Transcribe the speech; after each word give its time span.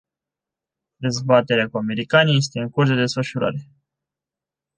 Dezbaterea 0.99 1.69
cu 1.69 1.77
americanii 1.77 2.37
este 2.37 2.59
în 2.59 2.69
curs 2.69 2.89
de 2.89 2.95
desfășurare. 2.95 3.71